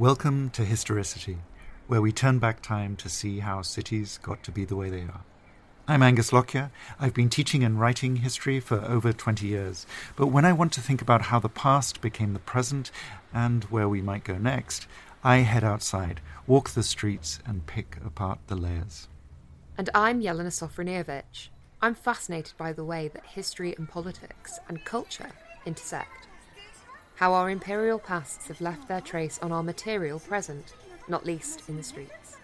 [0.00, 1.38] Welcome to Historicity,
[1.88, 5.00] where we turn back time to see how cities got to be the way they
[5.00, 5.22] are.
[5.88, 6.70] I'm Angus Lockyer.
[7.00, 10.80] I've been teaching and writing history for over 20 years, but when I want to
[10.80, 12.92] think about how the past became the present
[13.34, 14.86] and where we might go next,
[15.24, 19.08] I head outside, walk the streets, and pick apart the layers.
[19.76, 21.48] And I'm Yelena Sofronievich.
[21.82, 25.30] I'm fascinated by the way that history and politics and culture
[25.66, 26.27] intersect.
[27.18, 30.74] How our imperial pasts have left their trace on our material present,
[31.08, 32.36] not least in the streets.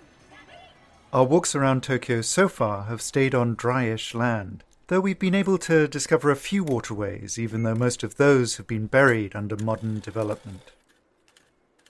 [1.13, 5.59] Our walks around Tokyo so far have stayed on dryish land, though we've been able
[5.59, 10.01] to discover a few waterways, even though most of those have been buried under modern
[10.01, 10.73] development.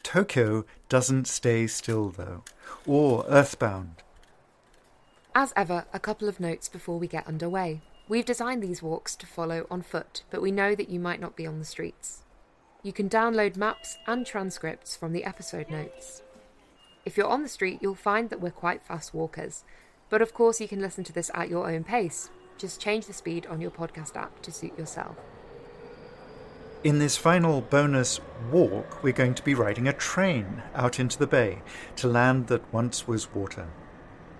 [0.03, 2.42] Tokyo doesn't stay still, though,
[2.87, 4.03] or earthbound.
[5.34, 7.80] As ever, a couple of notes before we get underway.
[8.11, 11.34] We've designed these walks to follow on foot, but we know that you might not
[11.34, 12.23] be on the streets.
[12.84, 16.22] You can download maps and transcripts from the episode notes.
[17.06, 19.64] If you're on the street, you'll find that we're quite fast walkers,
[20.11, 22.28] but of course, you can listen to this at your own pace.
[22.59, 25.17] Just change the speed on your podcast app to suit yourself.
[26.84, 28.20] In this final bonus
[28.53, 31.62] walk, we're going to be riding a train out into the bay
[31.97, 33.66] to land that once was water.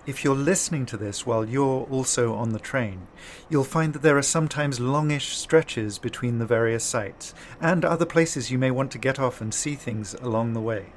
[0.07, 3.07] If you're listening to this while you're also on the train,
[3.49, 8.51] you'll find that there are sometimes longish stretches between the various sites, and other places
[8.51, 10.93] you may want to get off and see things along the way.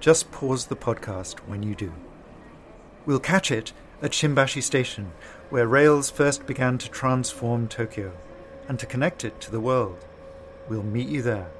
[0.00, 1.94] Just pause the podcast when you do.
[3.06, 5.12] We'll catch it at Shimbashi Station,
[5.48, 8.12] where rails first began to transform Tokyo
[8.68, 10.04] and to connect it to the world.
[10.68, 11.50] We'll meet you there.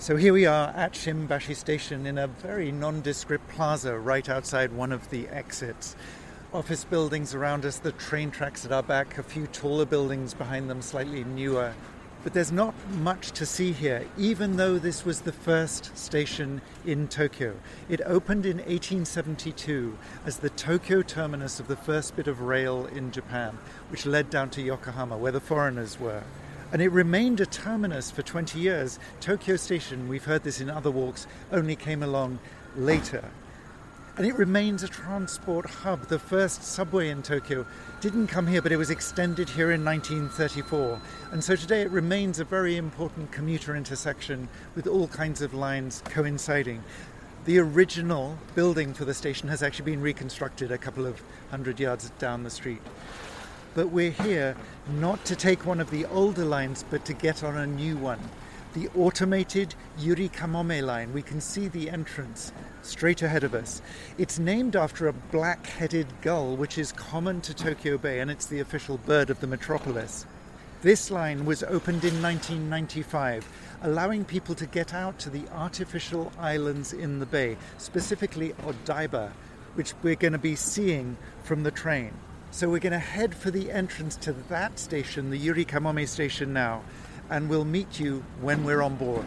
[0.00, 4.92] So here we are at Shimbashi Station in a very nondescript plaza right outside one
[4.92, 5.94] of the exits.
[6.54, 10.70] Office buildings around us, the train tracks at our back, a few taller buildings behind
[10.70, 11.74] them, slightly newer.
[12.24, 17.06] But there's not much to see here, even though this was the first station in
[17.06, 17.54] Tokyo.
[17.90, 23.12] It opened in 1872 as the Tokyo terminus of the first bit of rail in
[23.12, 23.58] Japan,
[23.90, 26.22] which led down to Yokohama, where the foreigners were.
[26.72, 28.98] And it remained a terminus for 20 years.
[29.20, 32.38] Tokyo Station, we've heard this in other walks, only came along
[32.76, 33.24] later.
[34.16, 36.06] And it remains a transport hub.
[36.06, 37.66] The first subway in Tokyo
[38.00, 41.00] didn't come here, but it was extended here in 1934.
[41.32, 46.02] And so today it remains a very important commuter intersection with all kinds of lines
[46.06, 46.84] coinciding.
[47.46, 51.20] The original building for the station has actually been reconstructed a couple of
[51.50, 52.82] hundred yards down the street
[53.74, 54.56] but we're here
[54.98, 58.20] not to take one of the older lines, but to get on a new one.
[58.74, 61.12] The automated Yuri Kamome line.
[61.12, 63.82] We can see the entrance straight ahead of us.
[64.16, 68.46] It's named after a black headed gull, which is common to Tokyo Bay, and it's
[68.46, 70.26] the official bird of the metropolis.
[70.82, 73.46] This line was opened in 1995,
[73.82, 79.30] allowing people to get out to the artificial islands in the bay, specifically Odaiba,
[79.74, 82.12] which we're going to be seeing from the train.
[82.52, 86.52] So we're going to head for the entrance to that station, the Yuri Kamome station
[86.52, 86.82] now,
[87.30, 89.24] and we'll meet you when we're on board.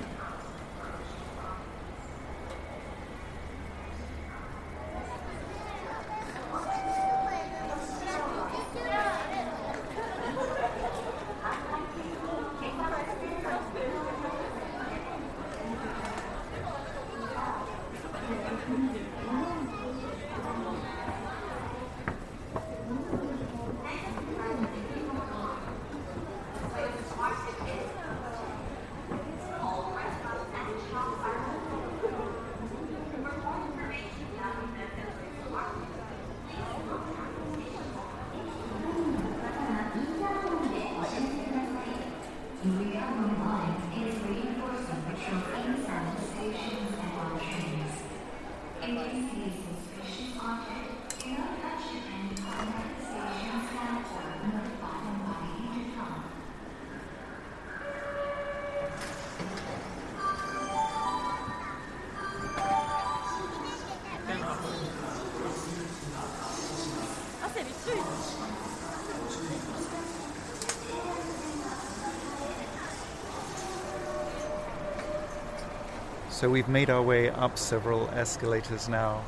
[76.44, 79.24] So we've made our way up several escalators now,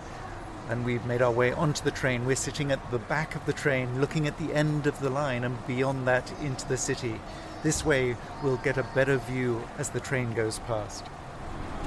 [0.68, 2.26] and we've made our way onto the train.
[2.26, 5.46] We're sitting at the back of the train, looking at the end of the line
[5.46, 7.22] and beyond that into the city.
[7.64, 11.06] This way, we'll get a better view as the train goes past.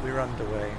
[0.02, 0.72] We're underway.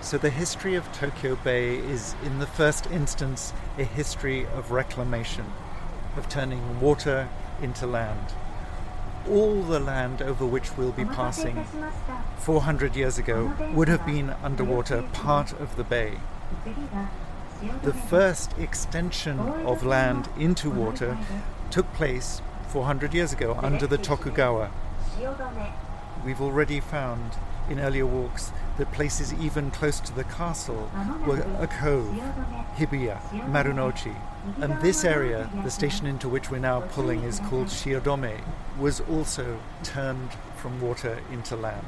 [0.00, 5.46] So, the history of Tokyo Bay is, in the first instance, a history of reclamation.
[6.16, 7.28] of turning water
[7.60, 8.34] into land.
[9.30, 11.64] All the land over which we'll be passing
[12.38, 16.18] 400 years ago would have been underwater, part of the bay.
[17.82, 21.16] The first extension of land into water
[21.70, 24.70] took place 400 years ago under the Tokugawa.
[26.24, 27.32] We've already found
[27.68, 30.90] in earlier walks that places even close to the castle
[31.26, 32.14] were a cove,
[32.76, 34.16] Hibiya, Marunouchi.
[34.60, 38.40] And this area, the station into which we're now pulling, is called Shiodome,
[38.78, 41.84] was also turned from water into land.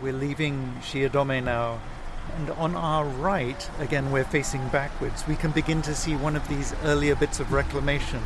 [0.00, 1.80] We're leaving Shiodome now,
[2.36, 6.46] and on our right, again we're facing backwards, we can begin to see one of
[6.46, 8.22] these earlier bits of reclamation.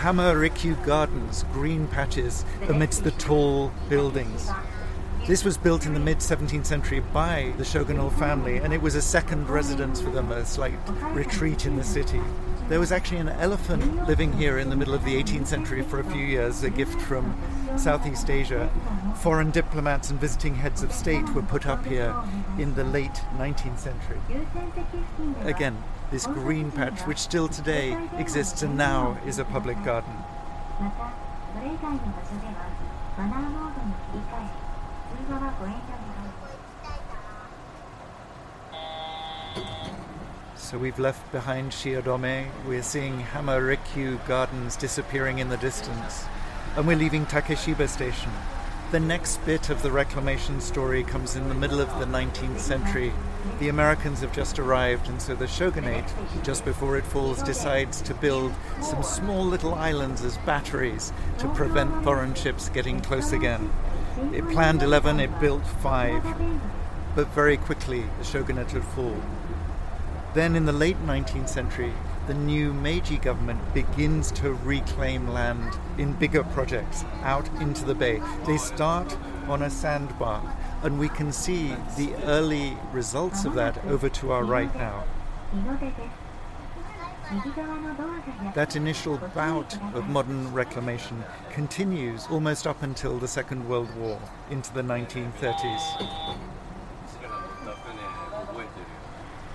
[0.00, 4.50] Hama Rikyu Gardens, green patches amidst the tall buildings.
[5.26, 8.94] This was built in the mid 17th century by the shogunal family, and it was
[8.94, 10.78] a second residence for them, a slight
[11.12, 12.22] retreat in the city.
[12.70, 16.00] There was actually an elephant living here in the middle of the 18th century for
[16.00, 17.38] a few years, a gift from
[17.76, 18.70] Southeast Asia.
[19.16, 22.16] Foreign diplomats and visiting heads of state were put up here
[22.58, 24.20] in the late 19th century.
[25.44, 25.76] Again,
[26.10, 30.12] this green patch, which still today exists and now is a public garden.
[40.56, 42.48] So we've left behind Shiodome.
[42.66, 46.24] We're seeing Hama-Rikyu Gardens disappearing in the distance.
[46.76, 48.30] And we're leaving Takeshiba Station.
[48.90, 53.12] The next bit of the reclamation story comes in the middle of the 19th century.
[53.60, 58.14] The Americans have just arrived, and so the shogunate, just before it falls, decides to
[58.14, 58.52] build
[58.82, 63.70] some small little islands as batteries to prevent foreign ships getting close again.
[64.32, 66.24] It planned 11, it built 5,
[67.14, 69.22] but very quickly the shogunate would fall.
[70.34, 71.92] Then, in the late 19th century,
[72.30, 78.22] the new Meiji government begins to reclaim land in bigger projects out into the bay.
[78.46, 79.18] They start
[79.48, 80.40] on a sandbar,
[80.84, 85.02] and we can see the early results of that over to our right now.
[88.54, 94.72] That initial bout of modern reclamation continues almost up until the Second World War into
[94.72, 96.38] the 1930s.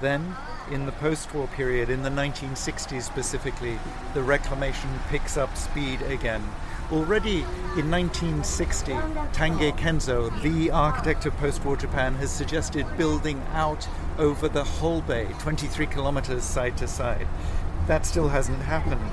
[0.01, 0.36] Then,
[0.71, 3.77] in the post war period, in the 1960s specifically,
[4.13, 6.44] the reclamation picks up speed again.
[6.91, 7.39] Already
[7.77, 8.94] in 1960,
[9.33, 15.01] Tange Kenzo, the architect of post war Japan, has suggested building out over the whole
[15.01, 17.27] bay, 23 kilometers side to side.
[17.88, 19.11] That still hasn't happened,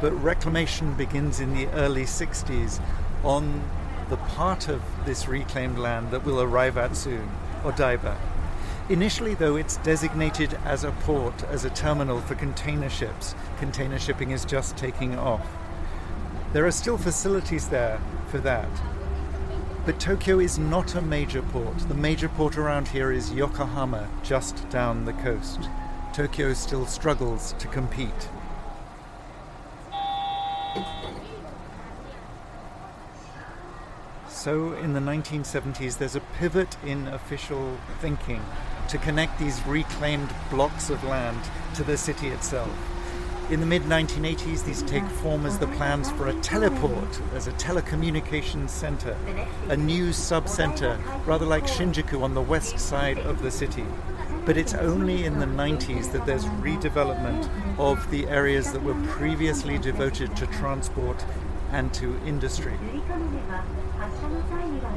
[0.00, 2.80] but reclamation begins in the early 60s
[3.22, 3.62] on
[4.08, 7.30] the part of this reclaimed land that will arrive at soon,
[7.62, 8.16] Odaiba.
[8.90, 13.36] Initially, though, it's designated as a port, as a terminal for container ships.
[13.60, 15.46] Container shipping is just taking off.
[16.52, 18.00] There are still facilities there
[18.32, 18.68] for that.
[19.86, 21.78] But Tokyo is not a major port.
[21.86, 25.60] The major port around here is Yokohama, just down the coast.
[26.12, 28.28] Tokyo still struggles to compete.
[34.28, 38.42] So, in the 1970s, there's a pivot in official thinking
[38.90, 41.40] to connect these reclaimed blocks of land
[41.74, 42.76] to the city itself.
[43.48, 47.52] In the mid 1980s, these take form as the plans for a teleport, as a
[47.52, 49.16] telecommunications center,
[49.68, 53.86] a new sub center, rather like Shinjuku on the west side of the city.
[54.44, 59.78] But it's only in the 90s that there's redevelopment of the areas that were previously
[59.78, 61.24] devoted to transport
[61.70, 62.72] and to industry.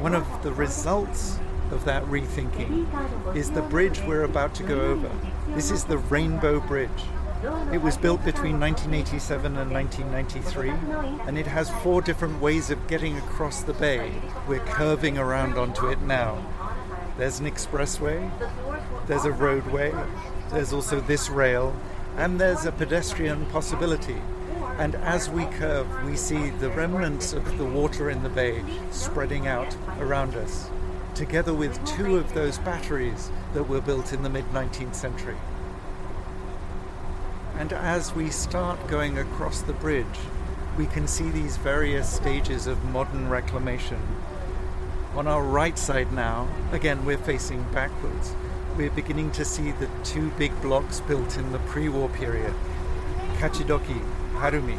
[0.00, 1.38] One of the results
[1.74, 5.10] of that rethinking is the bridge we're about to go over.
[5.48, 6.88] This is the Rainbow Bridge.
[7.72, 10.70] It was built between 1987 and 1993,
[11.26, 14.12] and it has four different ways of getting across the bay.
[14.48, 16.38] We're curving around onto it now.
[17.18, 18.30] There's an expressway,
[19.06, 19.92] there's a roadway,
[20.50, 21.76] there's also this rail,
[22.16, 24.16] and there's a pedestrian possibility.
[24.78, 29.46] And as we curve, we see the remnants of the water in the bay spreading
[29.46, 30.70] out around us,
[31.14, 35.36] together with two of those batteries that were built in the mid 19th century.
[37.56, 40.06] And as we start going across the bridge,
[40.76, 44.00] we can see these various stages of modern reclamation.
[45.14, 48.34] On our right side now, again, we're facing backwards.
[48.76, 52.52] We're beginning to see the two big blocks built in the pre war period
[53.38, 54.00] Kachidoki
[54.32, 54.78] Harumi.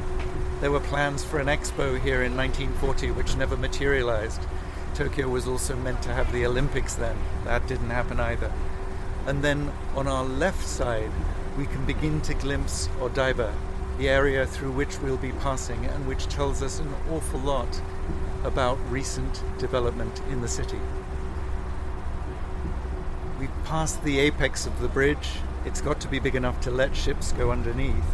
[0.60, 4.42] There were plans for an expo here in 1940 which never materialized.
[4.96, 7.18] Tokyo was also meant to have the Olympics then.
[7.44, 8.50] That didn't happen either.
[9.28, 11.12] And then on our left side,
[11.58, 13.54] we can begin to glimpse Odaiba,
[13.98, 17.82] the area through which we'll be passing and which tells us an awful lot
[18.46, 20.80] about recent development in the city.
[23.38, 25.40] We've passed the apex of the bridge.
[25.66, 28.06] It's got to be big enough to let ships go underneath.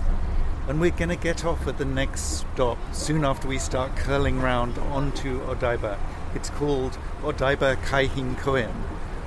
[0.67, 4.39] And we're going to get off at the next stop soon after we start curling
[4.39, 5.99] round onto Odaiba.
[6.33, 8.71] It's called Odaiba Kaihin Koen.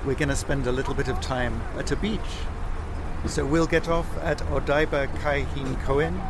[0.04, 2.20] We're going to spend a little bit of time at a beach.
[3.26, 6.20] So we'll get off at Odaiba Kaihin Koen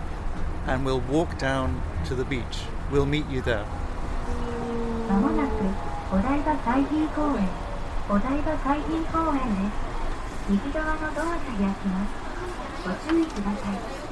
[0.67, 2.63] and we'll walk down to the beach.
[2.91, 3.67] We'll meet you there.
[13.45, 14.04] ま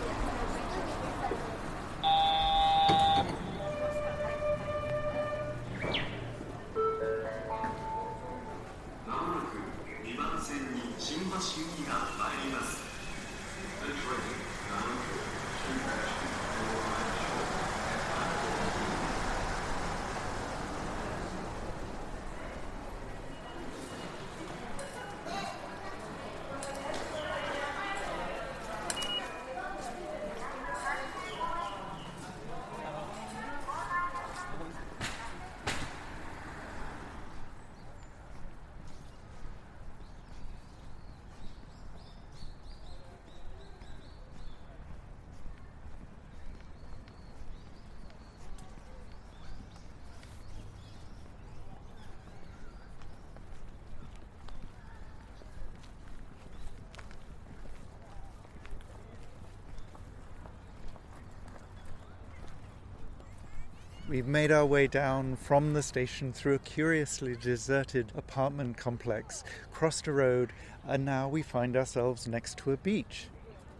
[64.12, 70.06] We've made our way down from the station through a curiously deserted apartment complex, crossed
[70.06, 70.52] a road,
[70.86, 73.28] and now we find ourselves next to a beach.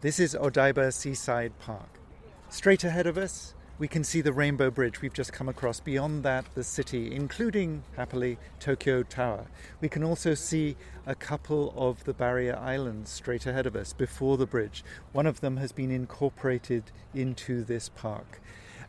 [0.01, 2.01] This is Odaiba Seaside Park.
[2.49, 5.81] Straight ahead of us, we can see the Rainbow Bridge we've just come across.
[5.81, 9.49] Beyond that, the city, including, happily, Tokyo Tower.
[9.83, 14.39] We can also see a couple of the barrier islands straight ahead of us before
[14.39, 14.83] the bridge.
[15.13, 18.41] One of them has been incorporated into this park.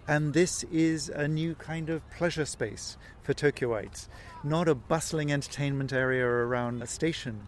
[0.08, 4.10] And this is a new kind of pleasure space for Tokyoites.
[4.44, 7.48] Not a bustling entertainment area around a station,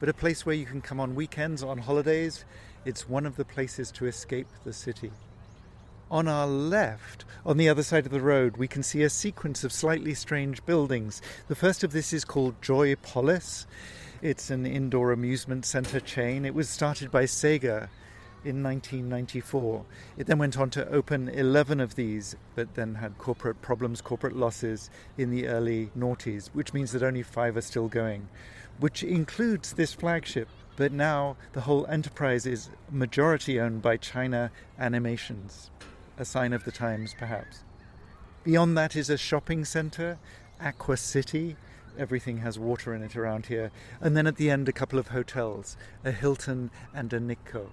[0.00, 2.44] but a place where you can come on weekends, on holidays.
[2.84, 5.12] It's one of the places to escape the city.
[6.10, 9.64] On our left, on the other side of the road, we can see a sequence
[9.64, 11.22] of slightly strange buildings.
[11.48, 13.64] The first of this is called Joypolis.
[14.20, 16.44] It's an indoor amusement center chain.
[16.44, 17.88] It was started by Sega
[18.44, 19.84] in 1994.
[20.16, 24.36] It then went on to open 11 of these, but then had corporate problems, corporate
[24.36, 28.28] losses in the early noughties, which means that only five are still going,
[28.78, 30.48] which includes this flagship.
[30.76, 35.70] But now the whole enterprise is majority owned by China Animations,
[36.18, 37.64] a sign of the times, perhaps.
[38.42, 40.18] Beyond that is a shopping center,
[40.60, 41.56] Aqua City,
[41.98, 43.70] everything has water in it around here.
[44.00, 47.70] And then at the end, a couple of hotels, a Hilton and a Nikko.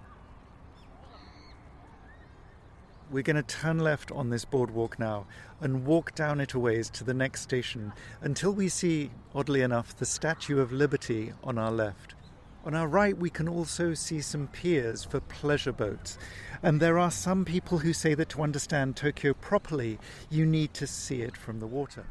[3.12, 5.26] We're going to turn left on this boardwalk now
[5.60, 7.92] and walk down it a ways to the next station
[8.22, 12.16] until we see, oddly enough, the Statue of Liberty on our left.
[12.64, 16.18] On our right, we can also see some piers for pleasure boats.
[16.64, 20.00] And there are some people who say that to understand Tokyo properly,
[20.30, 22.06] you need to see it from the water.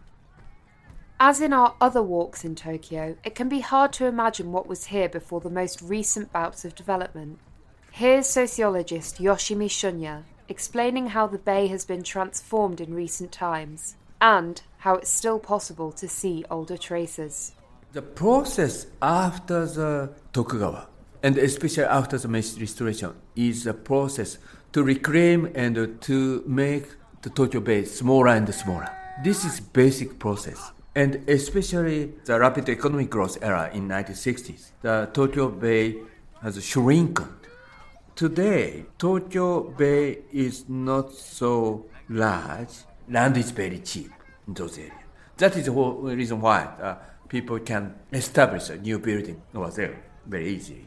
[1.18, 4.86] As in our other walks in Tokyo, it can be hard to imagine what was
[4.86, 7.38] here before the most recent bouts of development.
[7.90, 14.60] Here's sociologist Yoshimi Shunya explaining how the bay has been transformed in recent times and
[14.78, 17.52] how it's still possible to see older traces.
[17.92, 20.88] The process after the Tokugawa,
[21.22, 24.38] and especially after the Meiji restoration, is a process
[24.72, 26.86] to reclaim and to make
[27.22, 28.90] the Tokyo Bay smaller and smaller.
[29.22, 30.72] This is basic process.
[30.96, 35.96] And especially the rapid economic growth era in 1960s, the Tokyo Bay
[36.42, 37.28] has shrunken
[38.20, 42.68] Today, Tokyo Bay is not so large.
[43.08, 44.10] Land is very cheap
[44.46, 44.92] in those areas.
[45.38, 46.96] That is the whole reason why uh,
[47.30, 50.86] people can establish a new building over there very easily.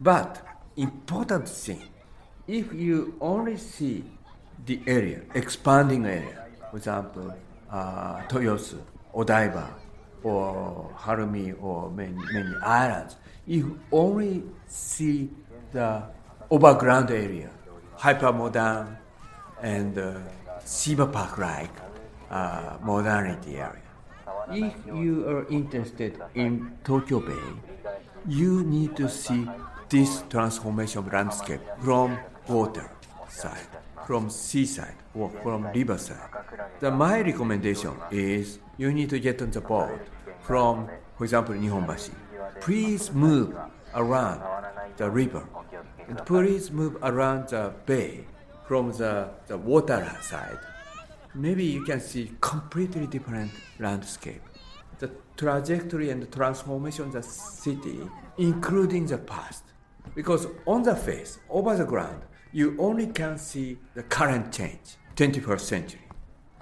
[0.00, 0.44] But
[0.76, 1.84] important thing,
[2.48, 4.02] if you only see
[4.64, 7.32] the area, expanding area, for example,
[7.70, 8.80] uh, Toyosu,
[9.14, 9.68] Odaiba,
[10.24, 13.14] or Harumi, or many, many islands,
[13.46, 15.30] you only see
[15.70, 16.15] the
[16.50, 17.50] overground area,
[17.96, 18.96] hyper modern
[19.62, 20.18] and uh,
[20.64, 21.70] Shiba Park like
[22.30, 23.82] uh, modernity area.
[24.50, 27.34] If you are interested in Tokyo Bay,
[28.28, 29.48] you need to see
[29.88, 32.90] this transformation landscape from water
[33.28, 33.66] side,
[34.06, 36.30] from seaside or from riverside.
[36.80, 40.00] The, my recommendation is you need to get on the boat
[40.42, 42.14] from, for example, Nihonbashi.
[42.60, 43.54] Please move
[43.94, 44.42] around
[44.96, 45.44] the river
[46.08, 48.24] and please move around the bay
[48.66, 50.58] from the, the water side.
[51.34, 54.42] Maybe you can see completely different landscape.
[54.98, 58.00] The trajectory and the transformation of the city,
[58.38, 59.64] including the past.
[60.14, 62.22] Because on the face, over the ground,
[62.52, 66.00] you only can see the current change, 21st century.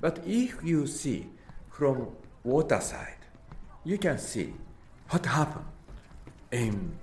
[0.01, 1.29] But if you see
[1.71, 2.09] from
[2.43, 3.19] water side,
[3.85, 4.55] you can see
[5.11, 5.67] what happened
[6.51, 6.99] in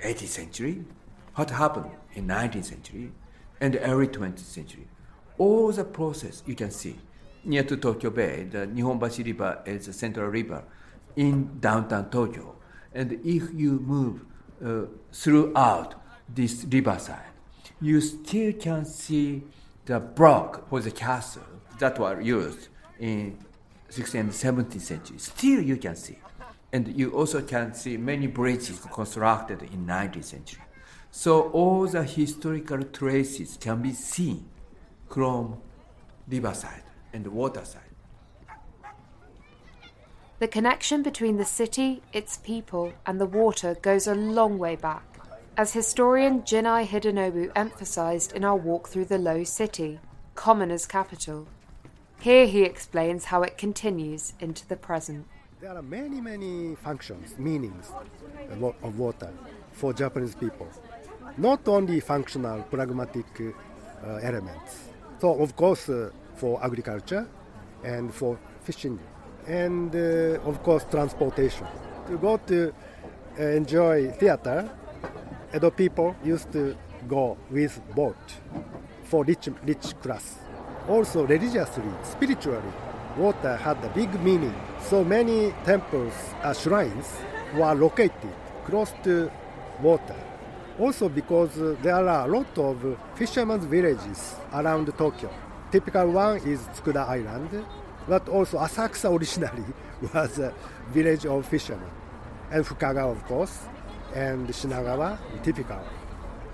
[0.00, 0.84] 18th century,
[1.40, 3.10] what happened in 19th century,
[3.62, 4.86] and early 20th century.
[5.38, 6.98] All the process you can see
[7.44, 10.62] near to Tokyo Bay, the Nihonbashi River is the central river
[11.16, 12.56] in downtown Tokyo.
[12.92, 14.26] And if you move
[14.62, 15.94] uh, throughout
[16.28, 17.32] this riverside,
[17.80, 19.42] you still can see
[19.86, 22.68] the block for the castle that were used
[22.98, 23.38] in
[23.88, 25.18] 16th and 17th century.
[25.18, 26.18] Still you can see.
[26.70, 30.62] And you also can see many bridges constructed in 19th century.
[31.12, 34.48] So all the historical traces can be seen
[35.08, 35.60] from
[36.28, 37.82] riverside and waterside.
[40.38, 45.02] The connection between the city, its people, and the water goes a long way back,
[45.56, 49.98] as historian Jinnai Hidenobu emphasized in our walk through the Low City,
[50.34, 51.46] Commoner's capital.
[52.20, 55.26] Here he explains how it continues into the present.
[55.60, 57.92] There are many, many functions, meanings
[58.82, 59.30] of water
[59.72, 60.68] for Japanese people.
[61.38, 64.90] Not only functional, pragmatic uh, elements.
[65.20, 67.26] So, of course, uh, for agriculture
[67.84, 68.98] and for fishing,
[69.46, 71.66] and uh, of course, transportation.
[72.08, 72.72] To go to
[73.38, 74.68] uh, enjoy theater,
[75.54, 76.76] Edo people used to
[77.08, 78.16] go with boat
[79.04, 80.38] for rich, rich class.
[80.88, 82.72] Also, religiously, spiritually,
[83.16, 84.54] water had a big meaning.
[84.80, 87.06] So many temples, uh, shrines
[87.54, 88.32] were located
[88.64, 89.30] close to
[89.82, 90.29] water.
[90.80, 95.30] Also because uh, there are a lot of uh, fishermen's villages around Tokyo.
[95.70, 97.64] Typical one is Tsukuda Island,
[98.08, 99.64] but also Asakusa originally
[100.14, 100.54] was a
[100.90, 101.90] village of fishermen.
[102.50, 103.66] And Fukagawa, of course,
[104.14, 105.84] and Shinagawa, typical.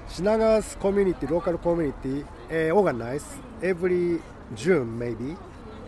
[0.09, 3.25] Shinagawa's community, local community, uh, organize
[3.63, 4.21] every
[4.57, 5.37] June maybe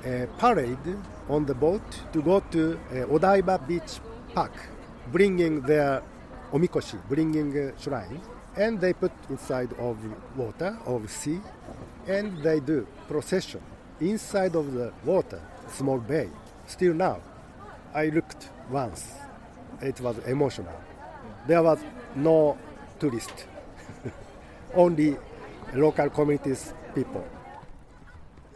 [0.04, 0.96] a parade
[1.28, 3.98] on the boat to go to uh, Odaiba Beach
[4.32, 4.52] Park,
[5.10, 6.02] bringing their
[6.52, 8.20] omikoshi, bringing shrine,
[8.56, 9.96] and they put inside of
[10.36, 11.40] water, of sea,
[12.06, 13.60] and they do procession
[14.00, 16.28] inside of the water, small bay.
[16.66, 17.20] Still now,
[17.94, 19.12] I looked once.
[19.80, 20.80] It was emotional.
[21.46, 21.78] There was
[22.14, 22.58] no
[22.98, 23.46] tourist,
[24.74, 25.16] only
[25.74, 27.24] local communities people.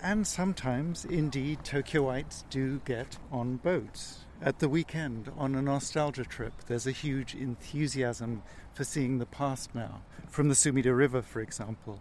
[0.02, 4.21] And sometimes, indeed, Tokyoites do get on boats.
[4.44, 8.42] At the weekend, on a nostalgia trip, there's a huge enthusiasm
[8.74, 12.00] for seeing the past now, from the Sumida River, for example.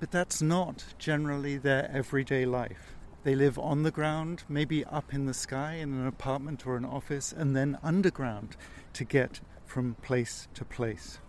[0.00, 2.96] But that's not generally their everyday life.
[3.22, 6.84] They live on the ground, maybe up in the sky in an apartment or an
[6.84, 8.56] office, and then underground
[8.94, 11.20] to get from place to place.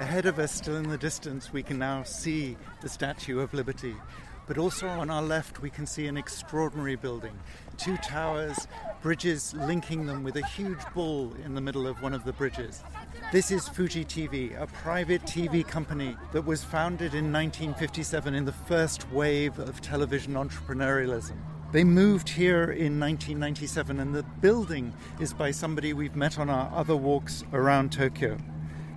[0.00, 3.94] Ahead of us, still in the distance, we can now see the Statue of Liberty.
[4.46, 7.36] But also on our left, we can see an extraordinary building.
[7.76, 8.66] Two towers,
[9.02, 12.82] bridges linking them with a huge bull in the middle of one of the bridges.
[13.32, 18.52] This is Fuji TV, a private TV company that was founded in 1957 in the
[18.52, 21.36] first wave of television entrepreneurialism.
[21.70, 26.70] They moved here in 1997, and the building is by somebody we've met on our
[26.74, 28.38] other walks around Tokyo.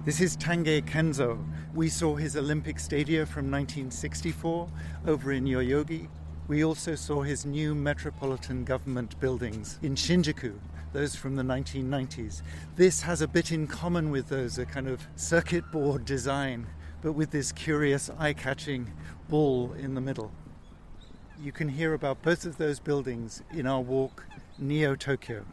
[0.06, 1.46] This is Tange Kenzo.
[1.74, 4.70] We saw his Olympic stadia from 1964
[5.06, 6.08] over in Yoyogi.
[6.50, 10.56] We also saw his new metropolitan government buildings in Shinjuku,
[10.94, 12.42] those from the 1990s.
[12.76, 16.66] This has a bit in common with those, a kind of circuit board design,
[17.04, 18.92] but with this curious eye catching
[19.30, 20.32] bull in the middle.
[21.40, 24.26] You can hear about both of those buildings in our walk
[24.58, 25.46] Neo Tokyo.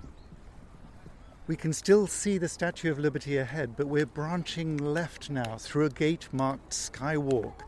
[1.46, 5.84] We can still see the Statue of Liberty ahead, but we're branching left now through
[5.84, 7.60] a gate marked Skywalk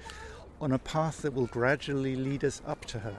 [0.61, 3.17] on a path that will gradually lead us up to her.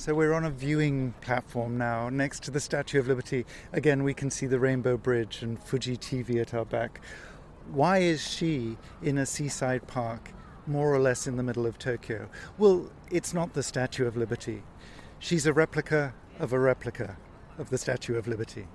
[0.00, 3.44] So we're on a viewing platform now next to the Statue of Liberty.
[3.74, 7.02] Again, we can see the Rainbow Bridge and Fuji TV at our back.
[7.72, 10.32] Why is she in a seaside park,
[10.66, 12.28] more or less in the middle of Tokyo?
[12.58, 14.64] Well, it's not the Statue of Liberty.
[15.20, 17.16] She's a replica of a replica
[17.58, 18.66] of the Statue of Liberty.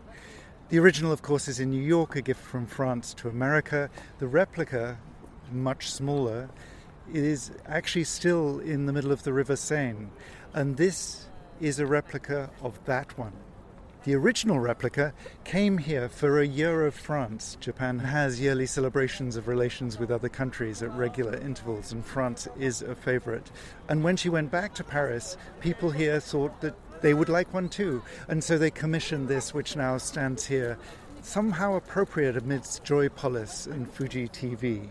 [0.70, 3.90] The original, of course, is in New York, a gift from France to America.
[4.20, 4.98] The replica,
[5.52, 6.50] much smaller,
[7.14, 10.08] is actually still in the middle of the River Seine.
[10.54, 11.26] And this
[11.60, 13.34] is a replica of that one.
[14.06, 15.16] The original replica
[15.46, 17.58] came here for a year of France.
[17.60, 22.84] Japan has yearly celebrations of relations with other countries at regular intervals, and France is
[22.84, 23.50] a favorite.
[23.90, 27.68] And when she went back to Paris, people here thought that they would like one
[27.68, 28.04] too.
[28.28, 30.78] And so they commissioned this, which now stands here,
[31.24, 34.88] somehow appropriate amidst Joypolis and Fuji TV.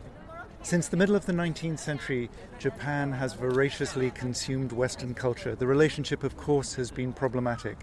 [0.64, 5.54] Since the middle of the 19th century, Japan has voraciously consumed Western culture.
[5.54, 7.76] The relationship, of course, has been problematic.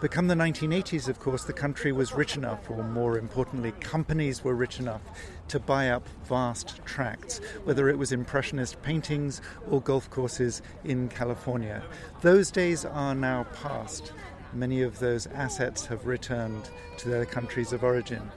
[0.00, 4.44] But come the 1980s, of course, the country was rich enough, or more importantly, companies
[4.44, 5.02] were rich enough
[5.48, 11.82] to buy up vast tracts, whether it was Impressionist paintings or golf courses in California.
[12.20, 14.12] Those days are now past.
[14.52, 18.30] Many of those assets have returned to their countries of origin.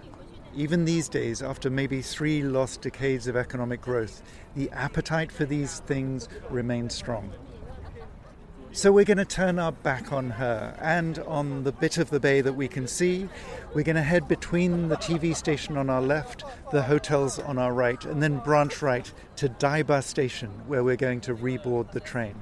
[0.53, 4.21] Even these days, after maybe three lost decades of economic growth,
[4.55, 7.31] the appetite for these things remains strong.
[8.73, 12.19] So we're going to turn our back on her and on the bit of the
[12.19, 13.29] bay that we can see.
[13.73, 17.73] We're going to head between the TV station on our left, the hotels on our
[17.73, 22.35] right, and then branch right to Daiba Station, where we're going to reboard the train.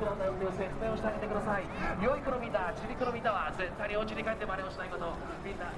[0.00, 1.64] マジックのタイムで説明をしてあげてください。
[2.00, 5.12] 良い子のみんなちびくのみんなは絶対にお家に帰って真似をしないこと。
[5.44, 5.68] みんな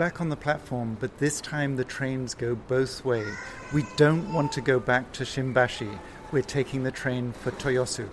[0.00, 3.36] back on the platform, but this time the trains go both ways.
[3.70, 5.98] We don't want to go back to Shimbashi.
[6.32, 8.08] We're taking the train for Toyosu.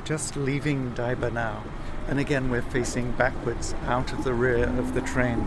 [0.00, 1.62] We're just leaving Daiba now,
[2.08, 5.46] and again we're facing backwards out of the rear of the train,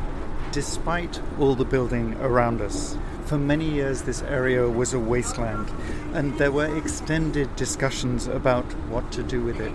[0.51, 2.95] despite all the building around us.
[3.25, 5.71] For many years, this area was a wasteland,
[6.13, 9.73] and there were extended discussions about what to do with it.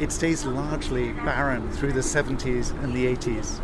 [0.00, 3.60] It stays largely barren through the 70s and the 80s.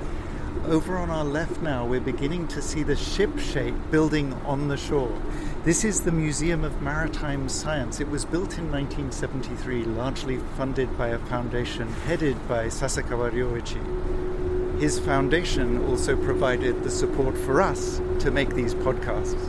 [0.67, 4.77] Over on our left now, we're beginning to see the ship shape building on the
[4.77, 5.19] shore.
[5.65, 7.99] This is the Museum of Maritime Science.
[7.99, 14.79] It was built in 1973, largely funded by a foundation headed by Sasakawa Ryoichi.
[14.79, 19.41] His foundation also provided the support for us to make these podcasts.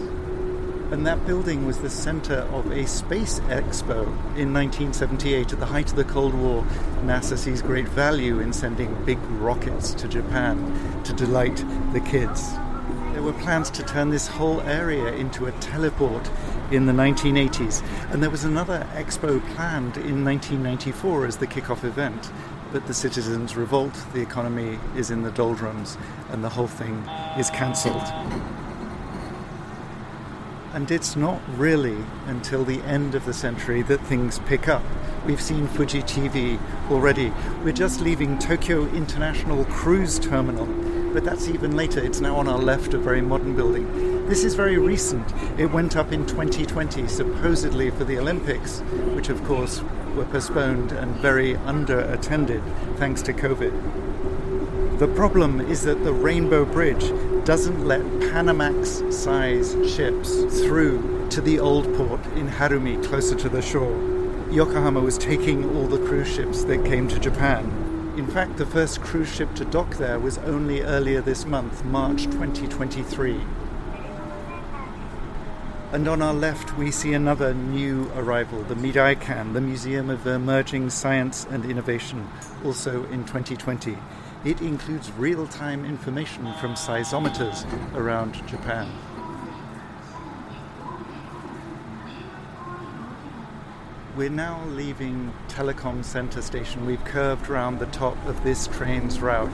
[0.93, 4.06] And that building was the center of a space expo
[4.38, 6.63] in 1978 at the height of the Cold War.
[7.04, 11.58] NASA sees great value in sending big rockets to Japan to delight
[11.91, 12.54] the kids.
[13.25, 16.29] Were plans to turn this whole area into a teleport
[16.69, 22.31] in the 1980s, and there was another expo planned in 1994 as the kickoff event.
[22.71, 25.97] But the citizens revolt, the economy is in the doldrums,
[26.29, 26.97] and the whole thing
[27.35, 28.07] is cancelled.
[30.75, 34.83] And it's not really until the end of the century that things pick up.
[35.25, 36.59] We've seen Fuji TV
[36.91, 37.33] already.
[37.63, 40.67] We're just leaving Tokyo International Cruise Terminal
[41.15, 42.04] but that's even later.
[42.04, 44.28] It's now on our left, a very modern building.
[44.28, 45.25] This is very recent.
[45.58, 48.82] It went up in 2020, supposedly for the Olympics,
[49.15, 49.82] which of course
[50.13, 52.62] were postponed and very under attended
[52.97, 54.99] thanks to COVID.
[54.99, 57.08] The problem is that the Rainbow Bridge
[57.45, 63.62] doesn't let Panamax size ships through to the old port in Harumi, closer to the
[63.62, 63.97] shore.
[64.51, 67.84] Yokohama was taking all the cruise ships that came to Japan.
[68.17, 72.23] In fact, the first cruise ship to dock there was only earlier this month, March
[72.23, 73.41] 2023.
[75.91, 80.91] And on our left, we see another new arrival, the Miraikan, the Museum of Emerging
[80.91, 82.25] Science and Innovation,
[82.63, 83.97] also in 2020.
[84.45, 88.89] It includes real time information from seismometers around Japan.
[94.15, 96.86] We're now leaving Telecom Center Station.
[96.86, 99.51] We've curved round the top of this train's route.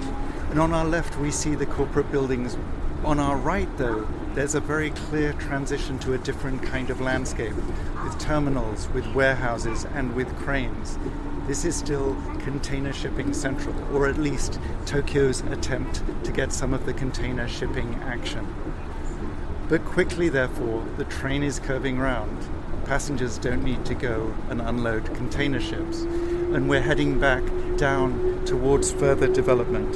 [0.52, 2.56] And on our left, we see the corporate buildings.
[3.04, 7.56] On our right, though, there's a very clear transition to a different kind of landscape
[8.04, 11.00] with terminals, with warehouses, and with cranes.
[11.48, 16.86] This is still container shipping central, or at least Tokyo's attempt to get some of
[16.86, 18.46] the container shipping action.
[19.68, 22.48] But quickly, therefore, the train is curving round
[22.92, 26.02] passengers don't need to go and unload container ships.
[26.02, 27.42] And we're heading back
[27.78, 29.96] down towards further development.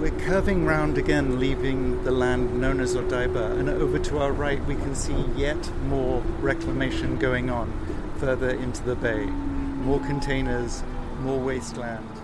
[0.00, 4.64] We're curving round again, leaving the land known as Odaiba, and over to our right
[4.64, 7.70] we can see yet more reclamation going on
[8.16, 9.26] further into the bay.
[9.26, 10.82] More containers,
[11.20, 12.21] more wasteland.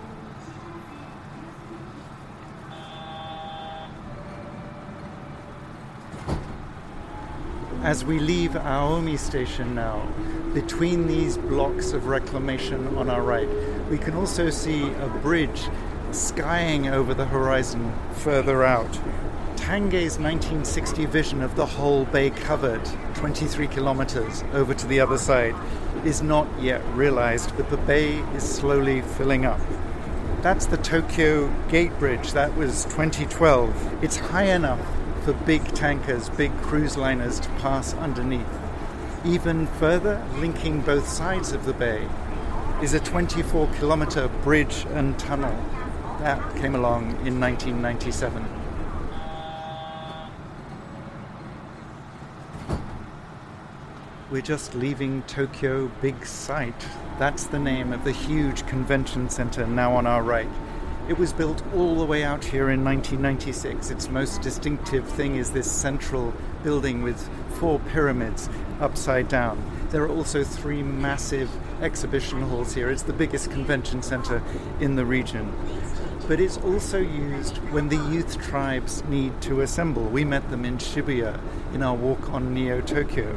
[7.83, 10.05] As we leave Aomi station now,
[10.53, 13.47] between these blocks of reclamation on our right,
[13.89, 15.69] we can also see a bridge
[16.11, 18.99] skying over the horizon further out.
[19.55, 25.55] Tange's 1960 vision of the whole bay covered, 23 kilometers over to the other side,
[26.03, 29.61] is not yet realized, but the bay is slowly filling up.
[30.41, 32.33] That's the Tokyo Gate Bridge.
[32.33, 34.03] That was 2012.
[34.03, 34.85] It's high enough
[35.21, 38.45] for big tankers, big cruise liners to pass underneath.
[39.25, 42.07] Even further, linking both sides of the bay,
[42.81, 45.53] is a 24 kilometer bridge and tunnel.
[46.19, 48.47] That came along in 1997.
[54.31, 56.87] We're just leaving Tokyo Big Sight.
[57.17, 60.47] That's the name of the huge convention center now on our right.
[61.09, 63.89] It was built all the way out here in 1996.
[63.89, 67.27] Its most distinctive thing is this central building with
[67.59, 68.47] four pyramids
[68.79, 69.59] upside down.
[69.89, 71.49] There are also three massive
[71.81, 72.91] exhibition halls here.
[72.91, 74.43] It's the biggest convention center
[74.79, 75.51] in the region.
[76.27, 80.03] But it's also used when the youth tribes need to assemble.
[80.03, 81.41] We met them in Shibuya
[81.73, 83.35] in our walk on Neo Tokyo.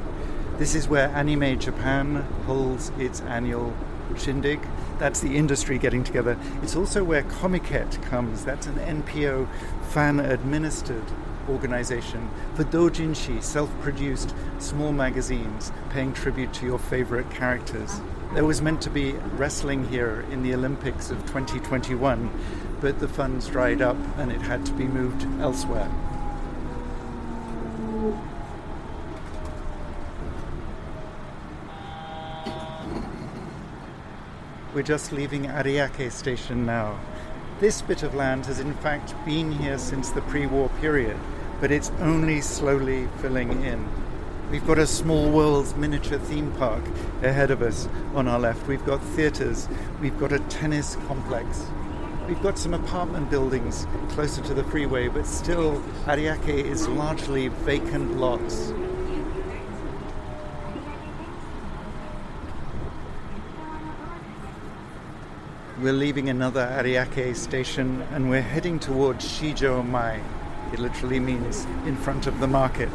[0.58, 3.74] This is where Anime Japan holds its annual
[4.18, 4.60] shindig.
[5.02, 6.38] That's the industry getting together.
[6.62, 8.44] It's also where Comiket comes.
[8.44, 9.48] That's an NPO
[9.88, 11.02] fan administered
[11.48, 18.00] organization for doujinshi, self produced small magazines paying tribute to your favorite characters.
[18.34, 22.30] There was meant to be wrestling here in the Olympics of 2021,
[22.80, 25.90] but the funds dried up and it had to be moved elsewhere.
[34.74, 36.98] We're just leaving Ariake station now.
[37.60, 41.18] This bit of land has in fact been here since the pre war period,
[41.60, 43.86] but it's only slowly filling in.
[44.50, 46.82] We've got a Small Worlds miniature theme park
[47.22, 48.66] ahead of us on our left.
[48.66, 49.68] We've got theatres,
[50.00, 51.66] we've got a tennis complex.
[52.26, 58.16] We've got some apartment buildings closer to the freeway, but still, Ariake is largely vacant
[58.16, 58.72] lots.
[65.82, 70.20] We're leaving another Ariake station and we're heading towards Shijo Mae.
[70.72, 72.88] It literally means in front of the market.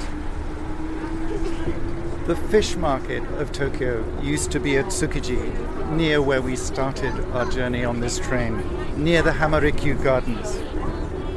[2.27, 7.43] The fish market of Tokyo used to be at Tsukiji, near where we started our
[7.51, 8.63] journey on this train,
[8.95, 10.55] near the Hamarikyu Gardens.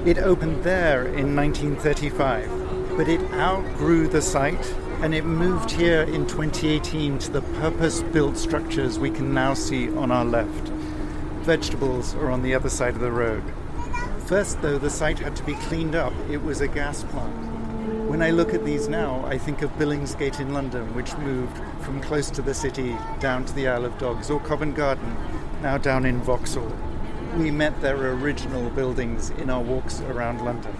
[0.07, 6.29] It opened there in 1935, but it outgrew the site and it moved here in
[6.29, 10.71] 2018 to the purpose built structures we can now see on our left
[11.43, 13.43] vegetables are on the other side of the road.
[14.27, 16.13] First, though, the site had to be cleaned up.
[16.31, 17.35] It was a gas plant.
[18.09, 22.01] When I look at these now, I think of Billingsgate in London, which moved from
[22.01, 25.17] close to the city down to the Isle of Dogs, or Covent Garden,
[25.63, 26.73] now down in Vauxhall.
[27.37, 30.77] We met their original buildings in our walks around London.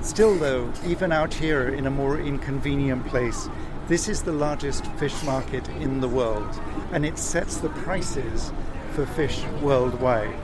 [0.00, 3.48] Still, though, even out here in a more inconvenient place,
[3.88, 6.60] this is the largest fish market in the world,
[6.92, 8.52] and it sets the prices
[8.98, 10.34] for fish worldwide.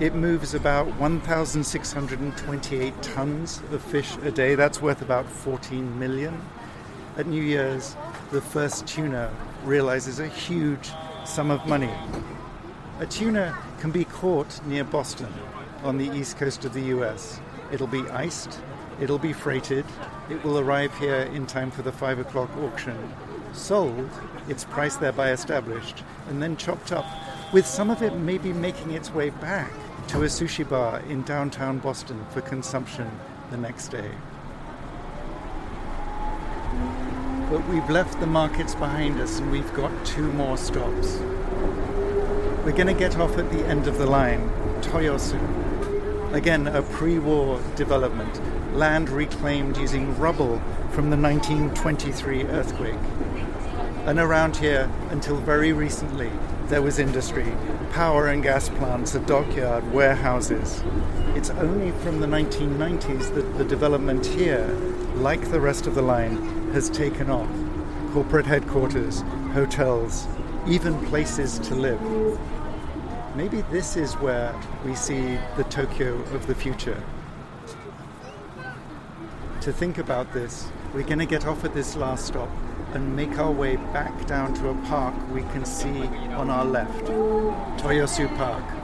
[0.00, 4.56] It moves about 1,628 tons of fish a day.
[4.56, 6.42] That's worth about 14 million.
[7.16, 7.96] At New Year's,
[8.32, 10.90] the first tuna realizes a huge
[11.24, 11.92] sum of money.
[12.98, 15.32] A tuna can be caught near Boston
[15.84, 17.40] on the east coast of the US.
[17.70, 18.58] It'll be iced,
[19.00, 19.84] it'll be freighted,
[20.28, 22.98] it will arrive here in time for the 5 o'clock auction.
[23.52, 24.10] Sold,
[24.48, 27.06] its price thereby established, and then chopped up,
[27.52, 29.70] with some of it maybe making its way back
[30.08, 33.10] to a sushi bar in downtown Boston for consumption
[33.50, 34.10] the next day.
[37.50, 41.18] But we've left the markets behind us and we've got two more stops.
[42.64, 44.48] We're going to get off at the end of the line,
[44.80, 45.38] Toyosu.
[46.32, 48.40] Again, a pre war development,
[48.74, 50.58] land reclaimed using rubble
[50.92, 52.94] from the 1923 earthquake.
[54.06, 56.30] And around here, until very recently,
[56.72, 57.54] there was industry
[57.90, 60.82] power and gas plants, a dockyard, warehouses.
[61.36, 64.66] It's only from the 1990s that the development here,
[65.16, 67.50] like the rest of the line, has taken off.
[68.14, 69.20] Corporate headquarters,
[69.52, 70.26] hotels,
[70.66, 72.00] even places to live.
[73.36, 77.02] Maybe this is where we see the Tokyo of the future.
[79.60, 82.48] To think about this, we're going to get off at this last stop
[82.94, 86.02] and make our way back down to a park we can see
[86.34, 87.04] on our left,
[87.80, 88.81] Toyosu Park.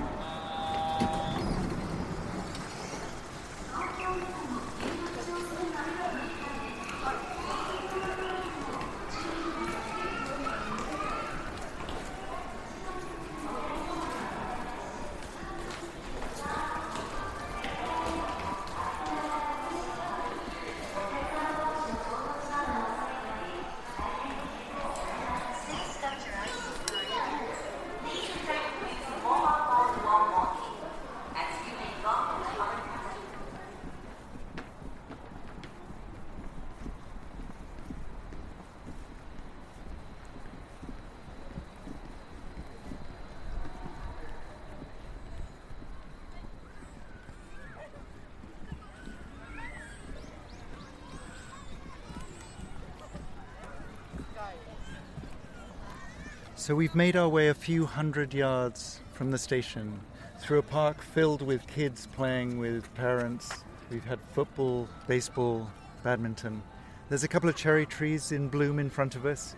[56.59, 60.01] So we've made our way a few hundred yards from the station
[60.41, 63.63] through a park filled with kids playing with parents.
[63.93, 65.71] We've had football, baseball,
[66.03, 66.61] badminton.
[67.09, 69.55] There's a couple of cherry trees in bloom in front of us.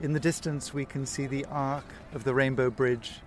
[0.00, 1.84] In the distance, we can see the arc
[2.14, 3.20] of the Rainbow Bridge.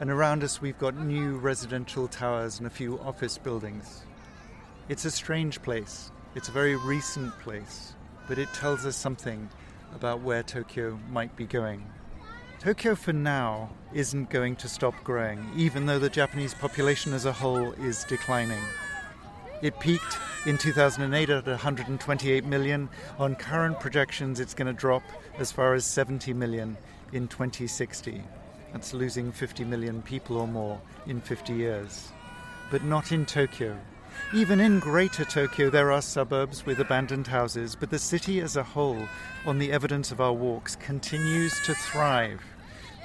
[0.00, 4.02] And around us, we've got new residential towers and a few office buildings.
[4.88, 6.10] It's a strange place.
[6.34, 7.94] It's a very recent place,
[8.26, 9.48] but it tells us something
[9.94, 11.86] about where Tokyo might be going.
[12.60, 17.32] Tokyo for now isn't going to stop growing, even though the Japanese population as a
[17.32, 18.62] whole is declining.
[19.62, 22.90] It peaked in 2008 at 128 million.
[23.18, 25.02] On current projections, it's going to drop
[25.38, 26.76] as far as 70 million
[27.14, 28.22] in 2060.
[28.74, 32.10] That's losing 50 million people or more in 50 years.
[32.70, 33.74] But not in Tokyo.
[34.32, 38.62] Even in Greater Tokyo, there are suburbs with abandoned houses, but the city as a
[38.62, 39.08] whole,
[39.44, 42.40] on the evidence of our walks, continues to thrive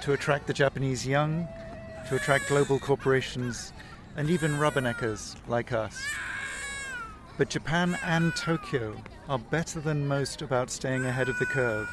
[0.01, 1.47] to attract the Japanese young,
[2.09, 3.73] to attract global corporations,
[4.15, 5.99] and even rubberneckers like us.
[7.37, 8.95] But Japan and Tokyo
[9.27, 11.89] are better than most about staying ahead of the curve.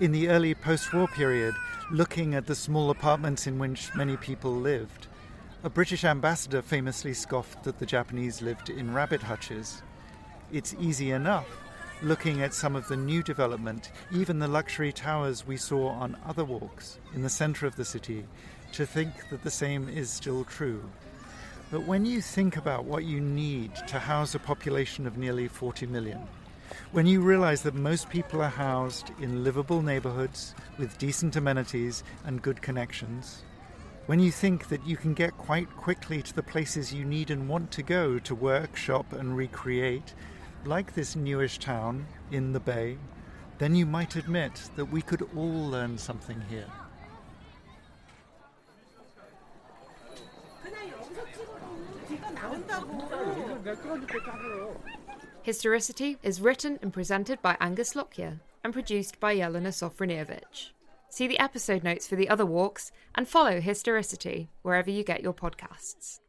[0.00, 1.54] In the early post war period,
[1.90, 5.08] looking at the small apartments in which many people lived,
[5.64, 9.82] a British ambassador famously scoffed that the Japanese lived in rabbit hutches.
[10.52, 11.48] It's easy enough,
[12.00, 16.44] looking at some of the new development, even the luxury towers we saw on other
[16.44, 18.24] walks in the centre of the city,
[18.72, 20.80] to think that the same is still true.
[21.72, 25.88] But when you think about what you need to house a population of nearly 40
[25.88, 26.20] million,
[26.92, 32.42] when you realize that most people are housed in livable neighborhoods with decent amenities and
[32.42, 33.42] good connections,
[34.08, 37.46] when you think that you can get quite quickly to the places you need and
[37.46, 40.14] want to go to workshop and recreate,
[40.64, 42.96] like this newish town in the bay,
[43.58, 46.64] then you might admit that we could all learn something here.
[55.42, 60.70] Historicity is written and presented by Angus Lockyer and produced by Yelena Sofronievich.
[61.10, 65.32] See the episode notes for the other walks and follow Historicity wherever you get your
[65.32, 66.20] podcasts.